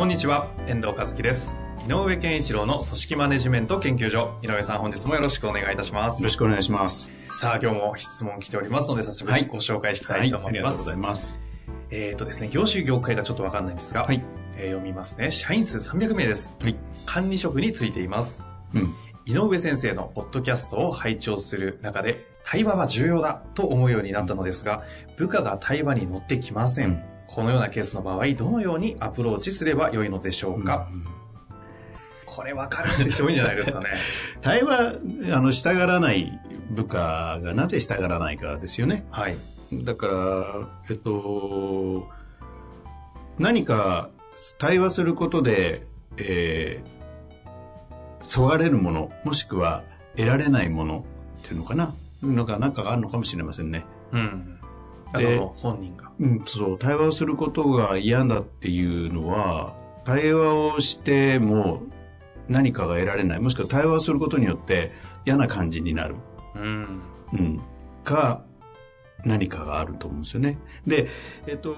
[0.00, 1.54] こんにちは、遠藤和樹です。
[1.86, 4.38] 井上健一郎の組織マネジメント研究所。
[4.40, 6.30] 井上さん、本日もよろしくお願いいたしますよろ。
[6.30, 7.10] しくお願いします。
[7.30, 10.56] さあ、今日も質問来ておりますので、早速はいご紹介したいと思います。
[10.56, 11.38] ありがとうございます。
[11.90, 14.24] えっ、とですね、業種業界がちょっとわかんないんですが、はい
[14.56, 15.30] えー読みますね。
[15.30, 16.56] 社員数300名です。
[16.58, 16.76] はい。
[17.04, 18.42] 管理職についています。
[18.72, 18.94] うん。
[19.26, 24.82] 井上先生のポッドキャストを拝聴する中で、対話は重要だと思うようになったのですが、
[25.18, 27.04] 部下が対話に乗ってきません。
[27.30, 31.20] うんこのようなケースの場合、どのようにアプローチすればよいのでしょうか、うん
[32.26, 33.86] これわかるって人多いんじゃないですかね。
[34.40, 34.94] 対話、
[35.32, 39.04] あの、したがらない部下がなぜしたがらないかですよね。
[39.10, 39.36] はい。
[39.72, 42.08] だから、えっと、
[43.40, 44.10] 何か
[44.58, 47.48] 対話することで、えー、
[48.20, 49.82] そがれるもの、もしくは
[50.16, 51.04] 得られないもの
[51.40, 51.92] っていうのかな、
[52.22, 53.84] のがなんかあるのかもしれませんね。
[54.12, 54.59] うん。
[55.12, 56.10] あの本人が。
[56.20, 61.82] うん、そう、対話をすることが嫌だっていうのは、対話をしても
[62.48, 64.92] 何かが得られない、もしくは対話をすることによって
[65.24, 66.16] 嫌な感じになる、
[66.54, 67.00] うん。
[67.32, 67.60] うん、
[68.04, 68.42] か、
[69.24, 70.58] 何かがあると思うんですよね。
[70.86, 71.08] で、
[71.46, 71.74] えっと、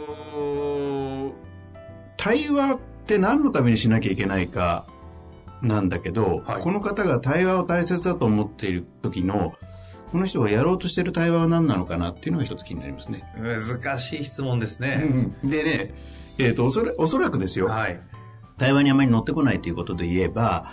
[2.17, 4.87] 対話って何のためにしなきゃいけないか
[5.61, 9.55] なんだけど、はいこの方が対話を大切だと思っている時の、
[10.13, 13.25] この人がやろうとしている対話は何なのかなっていうのが一つ気になりますね。
[13.35, 15.33] 難しい質問ですね。
[15.43, 15.95] でね、
[16.39, 17.99] えっ、と、おそらおそらくですよ、はい。
[18.59, 20.71] 対話にあまり乗ってこないということで言えば、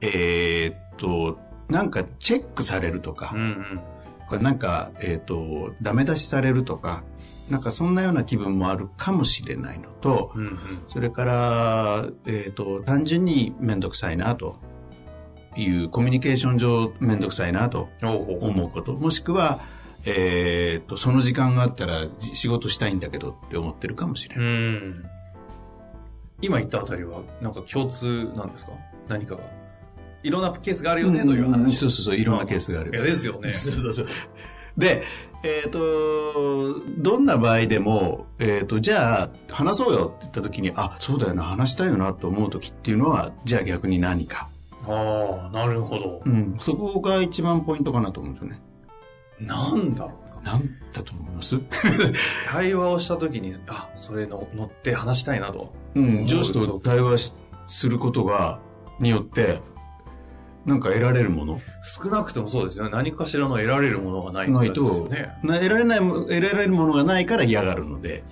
[0.00, 3.80] えっ、と、なんかチェックされるとか、うんうん。
[4.28, 7.04] これなんか、えっ、と、ダメ出しされるとか、
[7.48, 10.58] なんかそんなような気分もあるかもしれないのと、うんうん。
[10.88, 14.56] それから、えっ、と、単純にめんどくさいなと
[15.56, 19.58] いう、コミュニケーション上めんどくさいなと思うこと、もしくは、
[20.04, 24.44] えっ、と、その時間があったらじ仕事したいんだけどって思ってるかもしれない。
[24.44, 25.04] うん。
[26.40, 28.72] 今言ったあたりは、なんか共通なんですか？
[29.08, 29.42] 何かが。
[30.22, 31.76] いろんなケースがあるよね、といううん話。
[31.76, 32.92] そうそうそう、いろんなケースがある。
[32.94, 33.52] いや、ですよね。
[33.52, 34.06] そうそうそう。
[34.78, 35.02] で、
[35.42, 44.48] えっ、と、どんな場合でも、えっ、と、じゃあ、話そうよって言った時に、あ、そうだよな、話したいよなと思う時っていうのは、じゃあ逆に何か。
[44.86, 46.22] ああ、なるほど。
[46.24, 46.56] うん。
[46.58, 48.60] そこが一番ポイントかなと思うんですよね。
[49.40, 50.52] なんだろうな。
[50.52, 51.58] なんだと思います？
[52.46, 55.72] 対話をしたときに、あ、それの乗って話したいなと。
[55.94, 56.26] うん。
[56.26, 57.34] 上司と対話し
[57.66, 58.60] することが、
[58.98, 59.60] によって、
[60.66, 61.60] なんか得られるもの？
[62.02, 62.90] 少なくともそうですよね。
[62.90, 65.30] 何かしらの得られるものがないと、ね。
[65.42, 68.24] な得られないも、得られるものがないから嫌がるので。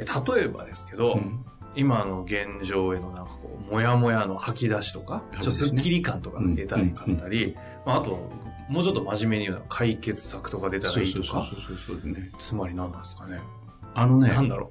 [0.00, 1.44] え例えばですけど、うん
[1.78, 7.56] 今の現状へのなんかこう、もやもやの吐き出しとか、ちょっとスッキリ感とか出たりかったり、
[7.86, 8.30] まあ、あと、
[8.68, 11.48] もうちょっと真面目に言うのは解決策とか出たらいいとか。
[12.38, 13.40] つまり何なんですかね。
[13.94, 14.70] あのね、なんだろ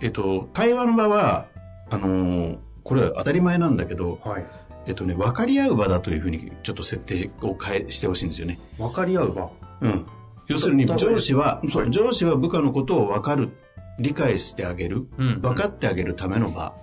[0.00, 1.46] えっと、対話の場は、
[1.90, 4.28] あのーこれは当たり前なんだけど、う。
[4.28, 4.46] はい。
[4.86, 8.60] えっとね、分かり合う場だというふうにちょっと設定を変えしてほしいんですよね。
[8.78, 9.50] 分かり合う場。
[9.80, 10.06] うん。
[10.46, 13.50] 要するにた上司は、そうはい上司は部下のことを分かる、
[13.98, 16.74] 理解してあげる、うん分かってあげるための場。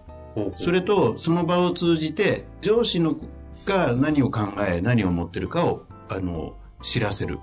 [0.56, 3.16] それと、その場を通じて、上司の
[3.66, 7.40] が何を考え、何を持ってるかを、あの、知らせる。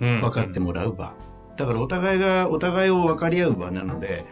[0.00, 1.14] うん分かってもらう場。
[1.56, 4.24] だからお互いが、お互いを分かり合う場なので、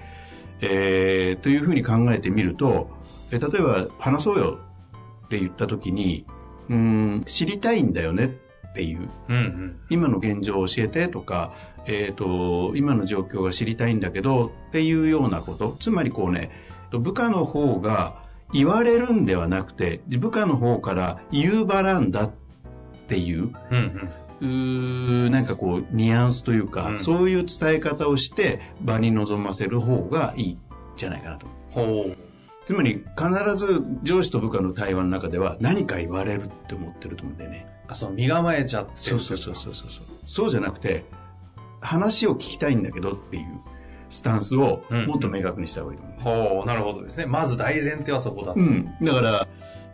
[0.62, 2.90] えー、というふうに考えてみると、
[3.30, 4.58] え例えば話そうよ
[5.26, 6.26] って言った時に、
[6.68, 8.36] うーん、知りたいんだよね
[8.70, 9.80] っていう、うんうん。
[9.90, 11.52] 今の現状を教えてとか、
[11.86, 16.50] えっ、と、今の状況が知りたいんだけどっていうようなこと、つまりこうね、
[16.92, 18.22] 部下の方が
[18.52, 22.30] 言われるんではなくて、部下の方から言う場なんだっ
[23.08, 24.10] ていう、うんうん。
[24.40, 30.58] うーなんかこう、ニュアンスというか、うんそういう伝え方をして場に臨ませる方がいいん
[30.96, 31.46] じゃないかなと。
[31.70, 32.16] ほう。
[32.64, 37.66] つまり、必ず上司と部下の対話の中では何か言われるって思ってると思うんだよね。
[37.90, 39.84] あ、そう、身構えちゃってるそうそうそうそうそう。
[40.26, 41.04] そうじゃなくて、
[41.80, 43.60] 話を聞きたいんだけどっていう
[44.10, 47.26] スタンスをうんもっと明確にした方がいいと思う、ほう、なるほどですね。
[47.26, 48.52] まず大前提はそこだ。
[48.54, 48.94] うん。
[49.02, 49.48] だから、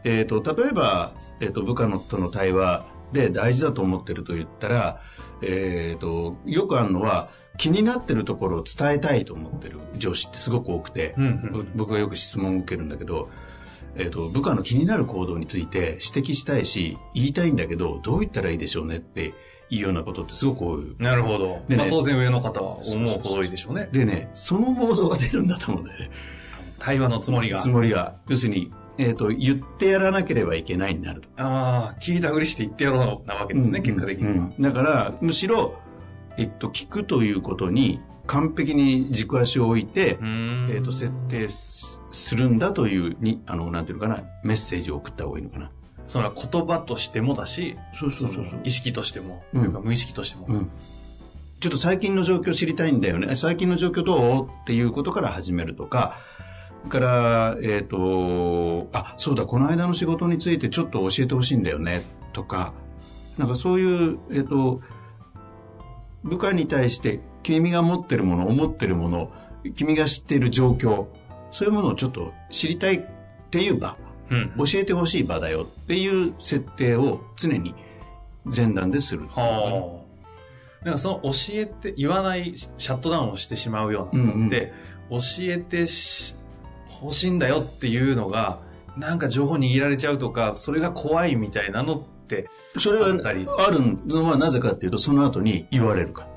[0.05, 5.01] えっ、と、例えば、えっ、と、部下のとの対話で大事だと思ってると言ったら、
[5.43, 13.29] えっ、と、よくあるのは、気になってるところを伝えたいと思ってる上司ってすごく多くて、うんうん僕がよく質問を受けるんだけど、
[13.99, 19.35] えっ、と、部下の気になる行動について指摘したいし、言いたいんだけど、どう言ったらいいでしょうねって
[19.71, 20.97] いうようなことってすごく多い。
[20.99, 21.63] なるほど。
[21.69, 23.89] でねまあ当然上の方は思うほどいいでしょうね。
[23.93, 26.11] でね、そのモードが出るんだと思うんだよね。
[26.79, 27.59] 対話のつもりが。
[27.59, 28.17] つもりが。
[28.29, 31.29] 要するに、えっ、と、言ってやらなければいけないになると。
[31.37, 34.31] ああ、聞いたふりして言ってやろうなわけですね、結果的には。
[34.31, 35.75] うんだから、むしろ、
[36.39, 41.47] えっと、聞くということに完璧に軸足を置いて、んえっと、設定
[42.17, 45.71] すするんだというに、あの、なんていうのかな、メッセージを送った方がいいのかな。
[46.07, 50.47] その言葉としてもだし、そうそうそう意識としても、うんというか無意識としても。
[50.49, 50.71] うん。
[51.59, 53.35] ちょっと最近の状況知りたいんだよね。
[53.35, 56.19] 最近の状況どうっていうことから始めるとか、
[56.81, 62.03] それから、えっ、と、あ、そうだ、この間の仕事についてちょっと教えてほしいんだよね、
[62.33, 62.75] とか、
[63.39, 64.81] なんかそういう、えっ、と、
[66.23, 69.33] 部下に対して君が持ってるもの、思ってるもの、
[69.75, 71.07] 君が知っている状況、
[71.57, 73.03] そういうものをちょっと知りたいっ
[73.51, 73.97] ていう場、
[74.29, 74.53] うん。
[74.59, 77.75] 教えてほしい場だよっていう設定を常に
[78.45, 79.27] 前段でする。
[79.29, 80.03] は
[80.83, 80.85] あ。
[80.85, 84.75] なんかその教えて、言わない、シャットダウンをしてしまうようなのって、
[85.09, 86.37] 教えてし
[87.01, 88.61] 欲しいんだよっていうのが、
[88.99, 96.29] なんか情報握られちゃうとか、それが怖いみたいなのって、それはあったりあるのはなぜかっていうと、その後に言われるか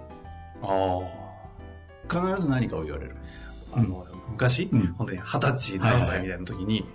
[0.62, 0.68] あ
[2.08, 2.32] ら。
[2.32, 3.18] 必ず何かを言われる。
[3.74, 3.80] あ。
[3.80, 4.08] あの、
[4.40, 6.86] 昔、うん本当に二十歳何歳みたいな時に、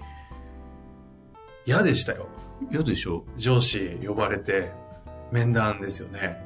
[1.66, 2.26] 嫌でしたよ。
[2.72, 3.24] 嫌でしょ？
[3.36, 4.72] 上司呼ばれて、
[5.30, 6.42] 面談ですよね。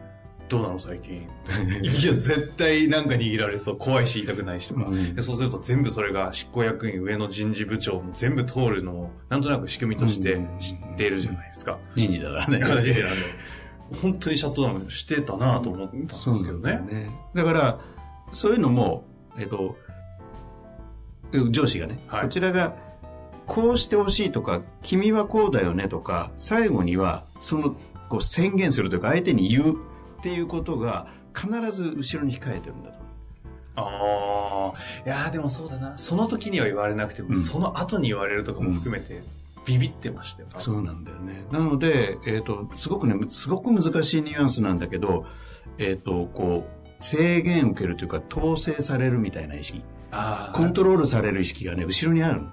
[0.49, 1.29] どうなの最近？
[1.83, 3.77] いや、絶対なんか握られそう。
[3.77, 4.87] 怖いし言いたくないしとか。
[4.87, 11.79] うんでそうすると全部それが執行役員上の人事部長も全部通るのをなんとなく仕組みとして知っているじゃないですか。
[11.95, 12.59] 人事だからね。
[12.83, 13.23] 人事なんで。
[14.03, 16.63] 本当にシャットダウンしてたなと思ったんですけどそうなんね。
[16.63, 17.11] だよね。
[17.35, 17.81] だから、
[18.33, 19.05] そういうのも、
[19.39, 19.77] えっと、
[21.51, 22.77] 上司がね、はいこちらが、
[23.47, 27.77] こうしてほしいとか、君はこうだよねとか、最後には、その、
[28.09, 32.99] こう宣言するというか、相手に言うっていうことが、必ず後ろに控えてるんだと。
[33.77, 34.79] ああ。
[35.07, 35.97] いやーでもそうだな。
[35.97, 39.23] その時には言われなくても、うんその後に言われるとかも含めて、
[39.65, 40.49] ビビってましたよ。
[40.57, 41.45] そうなんだよね。
[41.53, 45.27] なので、えっ、と、すごくね、すごく難しいニュアンスなんだけど、
[45.79, 49.83] えっ、と、こう、制限を受けるというか、統制されるみたいな意識。
[50.55, 52.49] コントロールされる意識がね、後ろにあるの。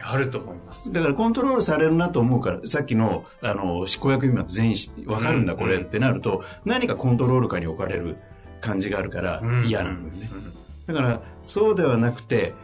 [0.00, 0.92] あると思います。
[0.92, 4.76] だからコントロールされるなと思うから、さっきの、あの、執行役員は全員
[5.06, 8.16] わかるんだ、うんこれってなると、何かコントロール下に置かれる
[8.60, 10.10] 感じがあるからうん嫌なのよね。
[10.32, 12.54] うんだから、そうではなくて、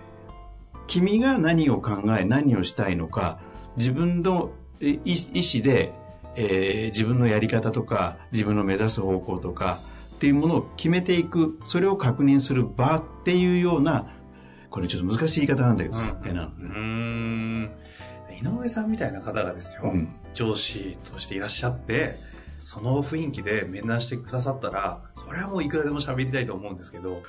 [0.87, 3.39] 君が何を考え、何をしたいのか、
[3.77, 4.51] 自分の
[4.81, 5.93] 意思で、
[6.37, 9.79] えー自分のやり方とか、自分の目指す方向とか、
[10.15, 14.07] っていうものを決めていく、それを確認する場っていうような、
[14.75, 16.81] これちょっと難しい言い方なんだけど、設定なのね。
[16.81, 17.71] ん。
[18.37, 22.17] 井上さんみたいな方がですよ、うん上司としていらっしゃって、
[22.59, 27.23] その雰囲気で面談してくださったら、それはもういくらでも喋りたいと思うんですけど、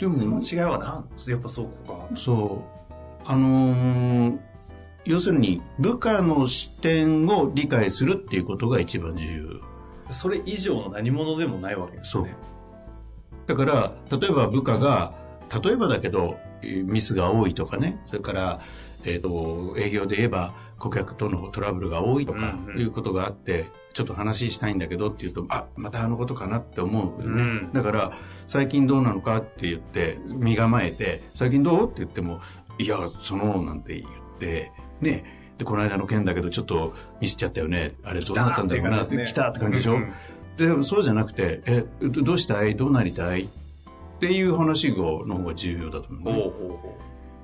[0.00, 0.78] でもその違いは
[1.16, 1.30] 何？
[1.30, 2.08] やっぱそうか。
[2.16, 2.94] そう。
[3.24, 4.38] あのー
[5.04, 9.60] 要するに部下の視点を理解するっていうことが一番重
[10.08, 10.12] 要。
[10.12, 12.34] それ以上の何者でもないわけですね。
[13.46, 15.14] だから、例えば部下が、
[15.62, 18.60] 例えばだけど、えーミスが多いとかね、それから、
[19.04, 22.80] えっ、と、営業で言えば、顧客とのトラブルが多いとかうんうん。
[22.80, 27.42] いうことがあって、ちょっと話したいんだけどって言うと、あ、またあのことかなって思うよね。
[27.42, 27.72] うん。
[27.72, 28.12] だから、
[28.46, 32.40] 最近どうなのかって言って、身構えて、最近どうって言っても、
[32.78, 37.94] いや、その、なんて言って、ね、で、この間の件だけど、ちょっとミスっちゃったよね。
[38.04, 39.04] あれどうなったんだろうな。
[39.04, 40.12] 来たって感じでしょ、うんうん。
[40.56, 42.76] でもそうじゃなくて、え、どどうしたい？
[42.76, 43.48] どうなりたい？
[44.18, 46.52] っていう話がの方が重要だと思う、ね。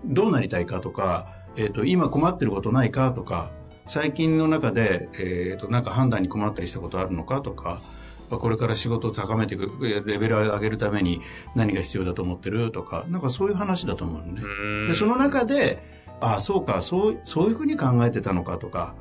[0.07, 3.53] どうなりたいかとか、えっ、と、今困ってることないかとか、
[3.87, 7.81] 最近の中で、えっ、と、なんか判断に困ったりしたことあるのかとか、
[8.29, 11.21] まあこれから仕事を高めていく、えレベルを上げるために
[11.55, 14.43] 何が必要だと思ってるとか、なんかそういう話だと思うのね。
[14.89, 15.81] で、その中で、
[16.21, 18.95] ああ、そうか、そう、そういうふうに考えてたのかとか、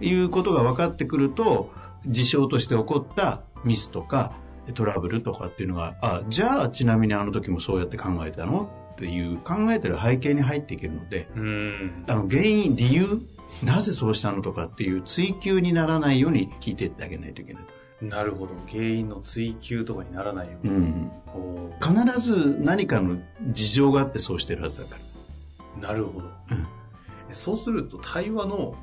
[0.00, 1.70] いうことが分かってくると、
[2.06, 4.32] 事象として起こったミスとか、
[4.72, 12.04] トラブルとかっていうのが、あじゃあちなみにあの時もそうやって考えたのっていう考えてる背景に入っていけるので、うん。
[12.06, 13.20] あの原因、理由、
[13.62, 17.64] なぜそうしたのとかっていう追求にならないように聞いていってあげないといけない。
[18.02, 18.52] なるほど。
[18.68, 20.74] 原因の追求とかにならないように。
[20.74, 21.10] うん。
[21.26, 23.18] ほ必ず何かの
[23.50, 24.96] 事情があってそうしてるはずだか
[25.80, 25.90] ら。
[25.90, 26.30] うなるほど。
[26.50, 26.66] うん
[27.32, 28.76] そうすると対話の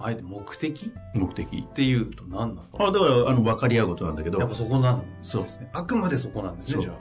[0.00, 0.92] あえて目的？
[1.14, 1.58] 目的。
[1.58, 2.88] っていうと何なの？
[2.88, 5.42] あ、だから、あの、分かり合うことなんだけどやっぱ、そこなんですそう。
[5.42, 5.70] ね。
[5.72, 6.96] あくまでそこなんですね、じゃあ。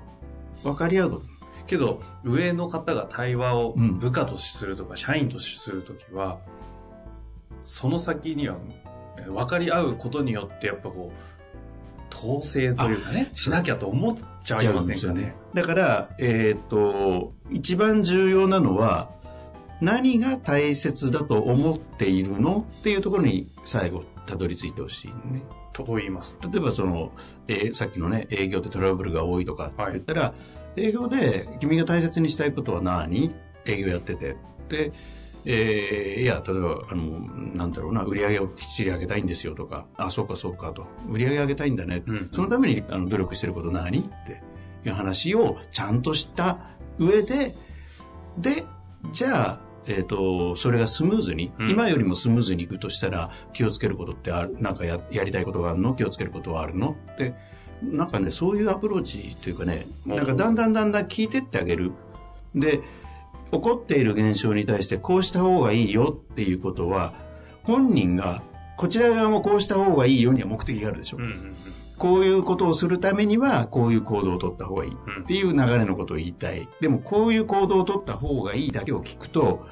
[0.64, 1.24] 分かり合うこと。
[1.68, 6.40] けど、上の方が対話をうん部下とするとか、社員とするときは、
[7.64, 8.56] その先には、
[9.18, 15.36] えー分かり合うことによって、やっぱこう、統制というかね、しなきゃと思っちゃいませんかね。
[15.54, 19.10] だから、えーっと、一番重要なのは、
[19.82, 25.44] 何が大切だと思っているのっていうところに最後たどり着いてほしいね。
[25.74, 26.36] と言います。
[26.52, 27.12] 例えばその、
[27.48, 30.34] えーさっきのね、営業でトラブルが多いとかって言ったら、
[30.76, 33.32] 営業で君が大切にしたいことは何？
[33.66, 34.36] 営業やってて。
[34.70, 34.92] で、
[35.46, 37.20] えーいや、例えば、あの、
[37.54, 40.88] なんだろうな、売り上げをきっちり上げたいんですよとか、あ、そうかそうかと。
[41.10, 42.02] 売り上げ上げたいんだね。
[42.08, 44.00] うんそのためにあの努力してること何？
[44.00, 44.42] って
[44.84, 46.58] いう話をちゃんとした
[46.98, 47.56] 上で、
[48.40, 48.66] で、
[49.12, 55.96] じゃあ、えっ、と、それがスムーズに、うん今よりもスムーズにいくとしたら、気をつけることってある、なんかややりたいことがあるの？
[55.96, 56.96] 気をつけることはあるの？
[57.14, 57.34] って、
[57.84, 61.92] なんかね、そういうアプローチというかね、なんかだんだんだんだん聞いてってあげる。
[62.56, 62.82] で、
[63.52, 67.14] 起こっている現象に対してこうした方がいいよっていうことは、
[67.64, 68.44] 本人が、
[68.78, 71.18] こちら側もこうした方がいいよには目的があるでしょ。
[71.18, 71.56] うんうんうん
[71.98, 76.70] こういうことをするためには、こういう行動を取った方がいいうんっていう流れのことを言いたい。
[76.80, 79.66] でも、こういう行動を取った方がいいだけを聞くと、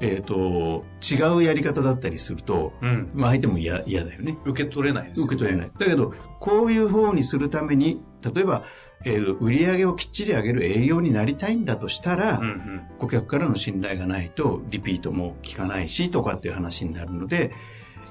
[0.00, 3.10] えっ、と、違うやり方だったりすると、うん。
[3.14, 4.38] まあ相手も嫌嫌だよね。
[4.44, 5.26] 受け取れないですよ、ね。
[5.26, 5.70] 受け取れない。
[5.78, 8.64] だけど、こういう方にするために、例えば、
[9.04, 12.82] えー売り上げをきっちり上げる営業になりたいんだとしたら、うんうん。
[12.98, 17.52] 顧客からの信頼がないとリピートも効かないしとかっていう話になるので、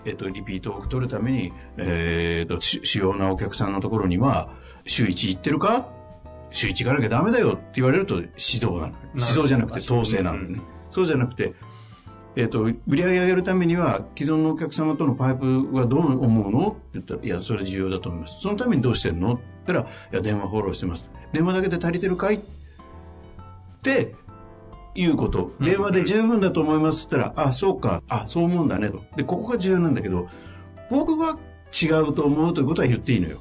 [0.05, 4.49] えっと、リピートを取るために、えっと、主主要なお客さんのところには、
[4.85, 5.89] 週1行ってるか？
[6.51, 8.93] 週1行かなきゃダメだよって言われると指導なの。
[9.13, 10.61] 指導じゃなくて統制なのね。
[10.89, 11.53] そうじゃなくて、
[12.35, 16.67] えっ、と、売り上げ上げるためには、既存のお客様とのパイプはどう思うの？
[16.69, 18.37] って言ったら、いや、それ重要だと思います。
[18.39, 19.33] そのためにどうしてんの？
[19.33, 21.09] って言ったら、いや、電話フォローしてます。
[21.33, 22.35] 電話だけで足りてるかい？
[22.35, 22.39] っ
[23.81, 24.15] て、
[24.95, 25.51] いうこと。
[25.59, 29.03] うん電話で十分だと思いますって言ったら、あ、そうか、あ、そう思うんだねと。
[29.15, 30.27] で、ここが重要なんだけど、
[30.89, 31.37] 僕は
[31.81, 33.37] 違うと思うということは言っていいのよ。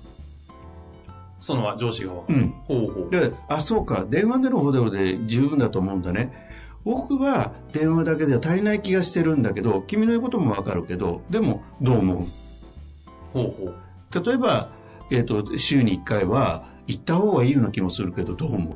[1.40, 2.38] その上司が分かる。
[2.38, 2.50] うん。
[2.66, 3.11] ほうほう。
[3.11, 6.48] で、あ、そうか、電話での方でで十分だと思うんだね。
[6.88, 13.75] 僕は電話だけでは足りない気がしてるんだけど、君の言うこともわかるけど、でもどう思ほうほう。
[14.18, 14.71] う例えば、
[15.11, 18.71] えっ、と、週に1回は行った方がいいような気もするけど、どう思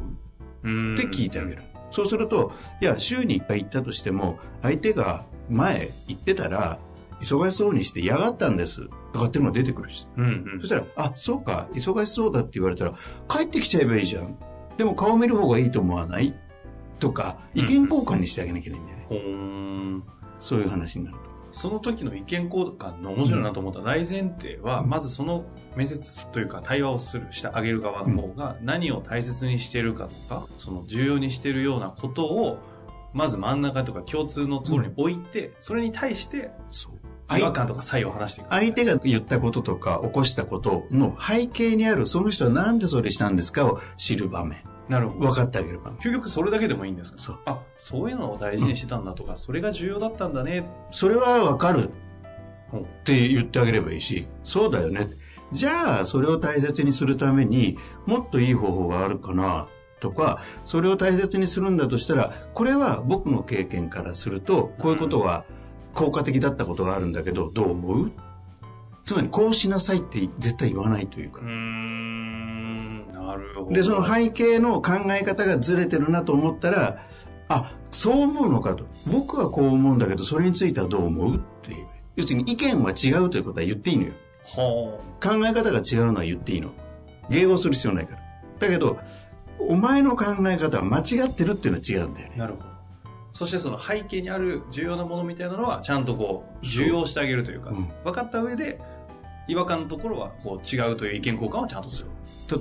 [0.62, 0.68] う？
[0.68, 1.62] うーんって聞いてあげる。
[1.90, 2.52] そうすると、
[2.82, 6.78] いや、週に1回行ったとしても、相手が前行ってたら、
[7.22, 8.90] 忙しそうにして嫌がったんです。
[9.14, 10.06] とかっていうのが出てくるし。
[10.18, 12.92] うんうんそしたら、あ、そうか、忙しそうだって言われたら、
[13.26, 14.36] 帰ってきちゃえばいいじゃん。
[14.76, 16.34] でも顔見る方がいいと思わない？
[17.02, 19.06] とか、意見交換にしてあげなきゃいけないんだよね。
[19.08, 20.04] ほーん。
[20.38, 21.22] そういう話になると。
[21.50, 25.44] その時の意見交換の面白いなと思った大前提は、うんまずその
[25.76, 32.58] 面接というか対話をする、してあげる側の方が何を大切にしてるかとか、その重要にしてるようなことを、
[33.12, 36.52] まず真ん中とか共通のところに置いて、それに対して。
[37.30, 38.50] 違和感とか差異を話していく。
[38.50, 44.58] 相手が言ったこととか起こしたことの背景にある、その人はなんでそれしたんですかを知る場面。
[44.92, 45.28] なるほど。
[45.28, 45.98] 分かってあげる場面。
[45.98, 47.18] 究極それだけでもいいんですか？
[47.18, 47.38] そう。
[47.46, 50.68] あ、そういうのを大事にしてたんだとか、それが重要だったんだね。
[50.90, 51.90] それは分かる
[52.72, 55.08] うんって言ってあげればいいし、そうだよね。
[55.52, 59.66] じゃあ、それを大切にするためにもっといい方法があるかな
[60.00, 65.44] とか、それを大切にするんだとしたら、これは僕の経験からすると、こういうことは
[65.94, 68.12] 効果的だったことがあるんだけど、どう思う？
[69.04, 71.44] つまり、こうしなさいって絶対言わないというかう。
[73.70, 76.98] で、その背景の考え方がずれてるなと思ったら、
[77.48, 78.84] あ、そう思うのかと。
[79.06, 81.86] 僕はこう思うんだけど、それについてはどう思うっていう。
[82.16, 84.12] 要するに意見は違うということは言っていいのよ。
[84.44, 86.70] は考え方が違うのは言っていいの。
[87.30, 88.22] 迎合する必要ないから。
[88.58, 88.98] だけど、
[89.58, 92.38] お前の考え方は間違ってるっていうのは違うんだよねあ。。
[92.38, 92.72] なるほど。
[93.34, 98.80] そしてその背景にある重要なものみたいなのは、ちゃんとこう、重要してあげるというか、うん分かった上で、
[99.48, 102.08] 違和感のところはこう違うという意見交換はちゃんとする。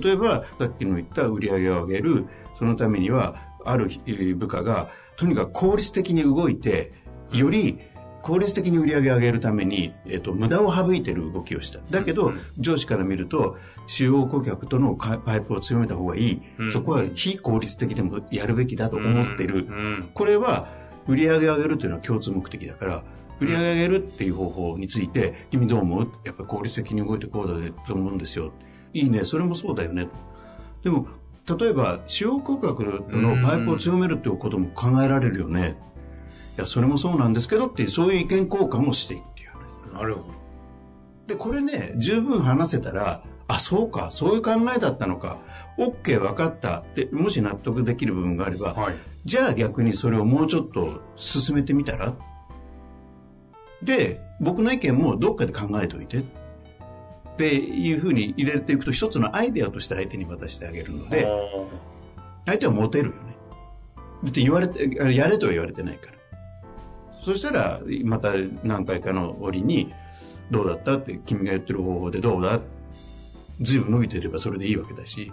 [0.02, 2.26] 例えば、さっきの言った売り上げを上げる、
[2.58, 6.92] そのためには、あるえー部下が、とにかく効率的に動いて、
[7.32, 7.78] より
[8.22, 11.80] 効率的に売り上げを上げるために、えっと、無駄を省いてる動きをした。
[11.90, 16.42] だけど、うん上司から見ると、主要顧客とのかパイプを強めた方がいい。
[16.58, 19.56] うんそこは非効率的でもやるべきだと思ってる。
[19.56, 20.10] うん。
[20.14, 20.68] これは
[21.08, 23.04] 売り上げを上げるというのは共通目的だから、
[23.42, 26.08] 売り上げるっていう方法について、君どう思う？
[26.24, 27.54] やっぱり効率的に動いてこうだ
[27.86, 28.52] と思うんですよ。
[28.94, 30.08] いいね、それもそうだよね。
[30.82, 31.06] でも、
[31.58, 35.76] 例えば、主要顧客とのパイプを強めるっていうことも考えられるよね。
[36.56, 39.50] いや、それもそうなんですけどっていう、そういう意見交換をしていくっていう
[39.92, 40.00] 話。
[40.00, 40.26] なるほど。
[41.26, 45.40] で、これね、十分話せたら、あ、そうか、そういう考えだったのか、
[45.78, 48.94] OK、分かったって、もし納得できる部分があれば、はい。
[49.24, 52.14] じゃあ逆にそれをもうちょっと進めてみたら？
[53.82, 56.18] で、僕の意見もどっかで考えておいて。
[56.18, 61.26] っていうふうに入れていくと一つのアイデアとして相手に渡してあげるので、
[62.44, 63.36] 相手はモテるよね。
[64.22, 66.12] だって言われて、やれとは言われてないから。
[67.22, 69.92] そしたら、また何回かの折に、
[70.50, 72.60] どうだったって君が言ってる方法でどうだ？
[73.62, 75.32] 随分伸びてればそれでいいわけだし。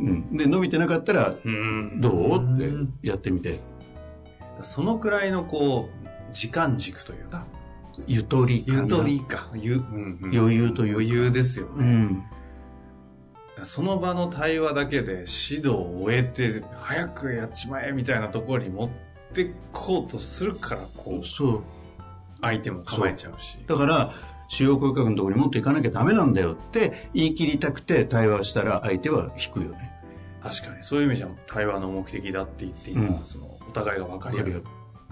[0.00, 0.36] うん。
[0.36, 2.56] で、伸びてなかったら、うんどう？
[2.56, 3.60] ってやってみて。
[4.62, 5.99] そのくらいのこう、
[6.32, 7.46] 時間軸というか、
[8.06, 9.50] ゆとりかなゆとりか。
[9.54, 11.72] ゆうんうん余裕というか余裕ですよね。
[11.78, 12.22] うん。
[13.62, 18.90] その場の対話だけで指導を終えて、早くやっちまえみたいなところに持っ
[19.34, 21.62] てこうとするから、こう、そう。
[22.42, 23.58] 相手も構えちゃうし。
[23.66, 24.14] だから、
[24.48, 29.92] 主要声覚のところにもっと行かなきゃダメなんだよって言い切りたくて対話したら相手は引くよね。
[30.42, 34.64] 確かに、そういう意味じゃ対話の目的だって言っていいのは、うんその、お互いが分かり合う。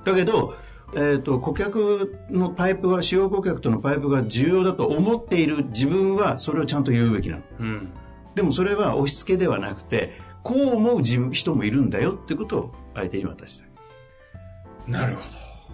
[0.05, 0.55] だけど、
[0.95, 7.42] えっ、と、顧客のパイプが、主要顧客とのパイプが重要だと思っている自分はそれをちゃんと言うべきなの。
[7.61, 7.92] うん。
[8.35, 13.68] でもそれは押し付けではなくて、こう思う自分人もいるんだよってことを相手に渡したい。
[14.87, 15.23] なるほ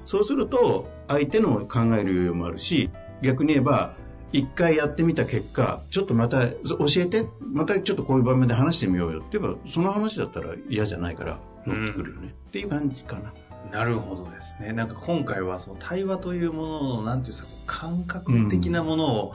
[0.07, 2.91] そうすると、相手の考える余裕もあるし、
[3.23, 3.95] 逆に言えば、
[4.33, 12.35] 一回やってみた結果、ちょっとまた教えて、またちょっとこういう場面で話してみようよって言えば、その話だったら嫌じゃないから乗ってくるよね。
[12.49, 13.33] っていう感じかな。
[13.71, 13.79] ど。
[13.79, 14.73] なるほどですね。
[14.73, 19.35] なんか今回はその対話というものの、なんていうんですか、感覚的なものを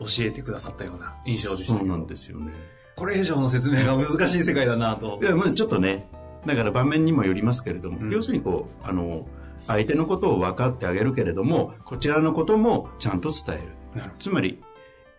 [0.00, 1.88] 教えてくださったような印象でしたけど。
[1.88, 2.52] そうなんですよね。
[2.96, 5.24] これ以上の説明が難しい世界だなとい。
[5.24, 6.08] や、まあちょっとね、
[6.46, 9.26] だから場面にもよりますけれども、うん要するにこう、あの、
[9.66, 13.58] 相手のことを分かってあげるけれども、こちらのこともちゃんと伝え
[13.94, 14.00] る。
[14.00, 14.58] なるつまり、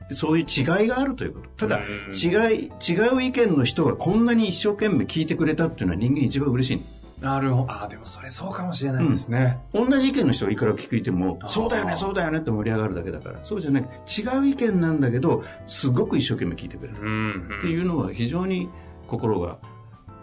[0.10, 1.68] そういう違いがあるということ。
[1.68, 6.82] ただ、うん違い、違う意見の人がこんなに一生懸命聞いてくれたっていうのは人間一番嬉しい
[7.22, 7.72] なるほど。
[7.72, 9.60] ああ、でもそれそうかもしれないですね。
[9.74, 9.86] の。
[9.88, 13.40] 同じ意見の人がいくら聞いてもそうだよね、そうだよねって盛り上がるだけだから。
[13.44, 17.00] そうじゃなく違う意見なんだけど、すごく一生懸命聞いてくれた。
[17.00, 17.60] っん。
[17.62, 18.70] ていうのは非常に
[19.08, 19.60] 心が、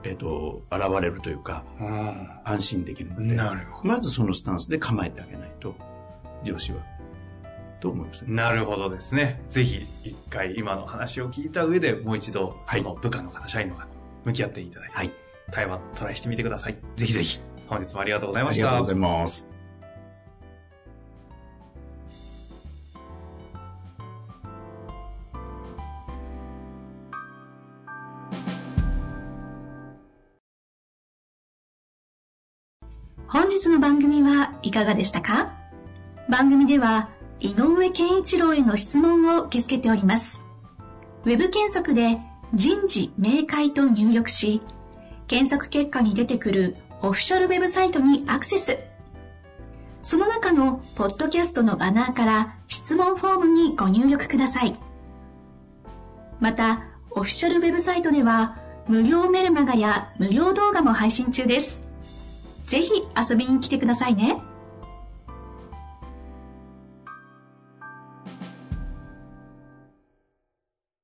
[0.03, 2.31] えっ、と、現れるというか、うん。
[2.45, 3.89] 安心できるので、なるほど。
[3.89, 5.75] まずそのスタンスで構えてあげないと、
[6.45, 6.79] 上司は。
[7.81, 8.35] と思いますね。
[8.35, 9.41] なるほどですね。
[9.51, 13.87] ぜひ一回今の話を聞いた上でもう一度、はいその部下の方、社員の方、
[14.25, 15.28] 向き合っていただいて、はい。
[15.51, 16.79] 対話トライしてみてください。
[16.97, 17.41] ぜひぜひ。
[17.67, 19.01] 本日もありがとうございましたありがとうご。
[19.01, 19.47] ざいます。
[33.31, 35.53] 本日の番組はいかがでしたか？
[36.31, 40.41] 番組では井上健一郎への質問を受け付けております。
[41.25, 42.19] ウェブ検索で
[42.55, 44.63] 人事明快と入力し、
[45.29, 48.79] 検索結果に出てくるオフィシャルウェブサイトにアクセス。
[50.01, 54.77] その中のポッドキャストのバナーから質問フォームにご入力ください。
[56.41, 58.57] また、オフィシャルウェブサイトでは
[58.89, 61.83] 無料メルマガや無料動画も配信中です。
[62.65, 64.41] ぜひ遊びに来てくださいね。